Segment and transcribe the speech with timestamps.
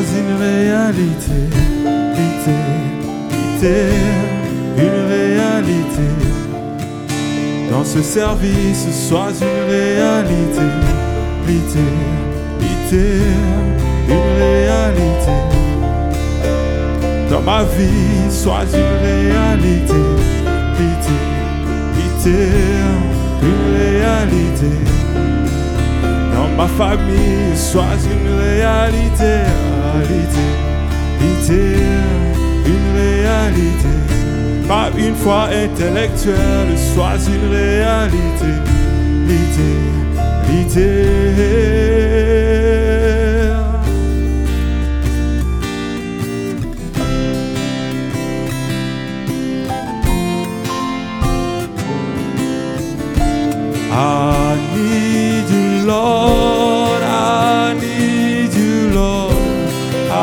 [0.00, 1.42] une réalité,
[4.78, 6.08] une réalité.
[7.70, 10.68] Dans ce service, sois une réalité,
[12.92, 15.42] une réalité.
[17.30, 20.02] Dans ma vie, sois une réalité,
[22.24, 24.72] une réalité.
[26.34, 29.34] Dans ma famille, sois une réalité,
[29.92, 31.60] réalité,
[32.66, 33.94] une réalité?
[34.68, 38.52] Pas une foi intellectuelle, sois une réalité,
[39.28, 39.92] réalité.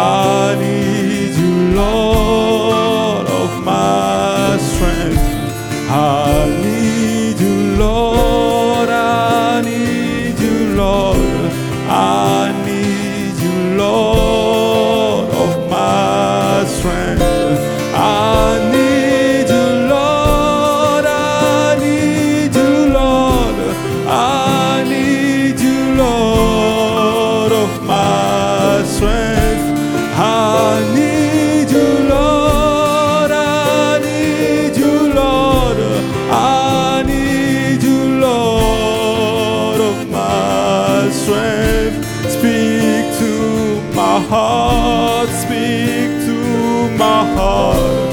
[0.00, 2.07] I need you, Lord.
[41.28, 42.06] strength.
[42.30, 43.32] Speak to
[43.94, 48.07] my heart, speak to my heart.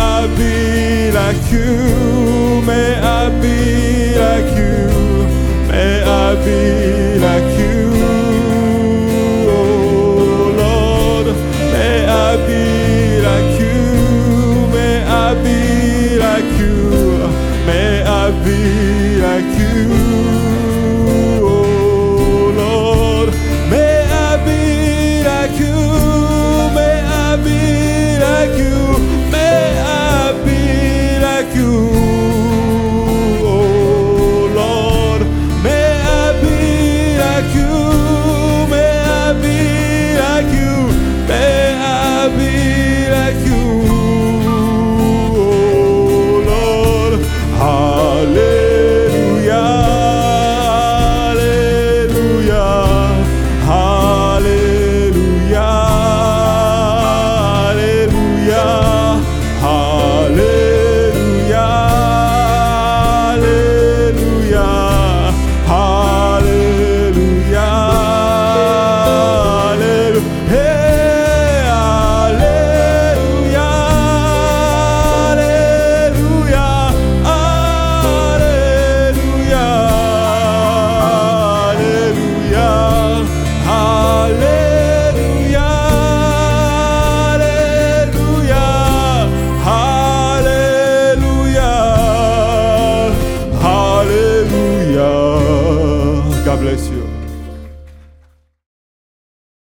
[0.00, 2.62] I be like you?
[2.62, 4.76] May I be like you?
[5.68, 6.97] May I be